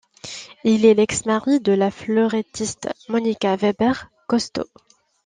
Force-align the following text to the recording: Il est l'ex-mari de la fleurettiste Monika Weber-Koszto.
Il 0.63 0.85
est 0.87 0.95
l'ex-mari 0.95 1.59
de 1.59 1.73
la 1.73 1.91
fleurettiste 1.91 2.89
Monika 3.07 3.55
Weber-Koszto. 3.55 4.63